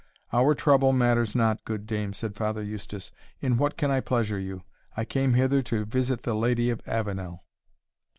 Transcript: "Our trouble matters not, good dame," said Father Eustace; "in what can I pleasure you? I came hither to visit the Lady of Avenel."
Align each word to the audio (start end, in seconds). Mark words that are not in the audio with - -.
"Our 0.33 0.55
trouble 0.55 0.93
matters 0.93 1.35
not, 1.35 1.63
good 1.63 1.85
dame," 1.85 2.13
said 2.13 2.33
Father 2.35 2.63
Eustace; 2.63 3.11
"in 3.39 3.55
what 3.55 3.77
can 3.77 3.91
I 3.91 3.99
pleasure 3.99 4.39
you? 4.39 4.63
I 4.97 5.05
came 5.05 5.33
hither 5.35 5.61
to 5.61 5.85
visit 5.85 6.23
the 6.23 6.33
Lady 6.33 6.71
of 6.71 6.81
Avenel." 6.87 7.45